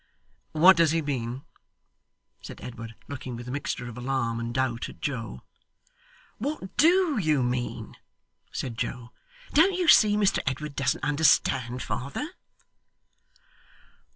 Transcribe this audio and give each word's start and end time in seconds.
'What 0.53 0.77
does 0.77 0.89
he 0.89 1.03
mean?' 1.03 1.43
said 2.41 2.59
Edward, 2.59 2.95
looking 3.07 3.35
with 3.35 3.47
a 3.47 3.51
mixture 3.51 3.87
of 3.87 3.99
alarm 3.99 4.39
and 4.39 4.51
doubt, 4.51 4.89
at 4.89 4.99
Joe. 4.99 5.43
'What 6.39 6.75
DO 6.75 7.19
you 7.19 7.43
mean?' 7.43 7.95
said 8.51 8.79
Joe. 8.79 9.11
'Don't 9.53 9.75
you 9.77 9.87
see 9.87 10.17
Mr 10.17 10.39
Edward 10.47 10.75
doesn't 10.75 11.03
understand, 11.03 11.83
father? 11.83 12.27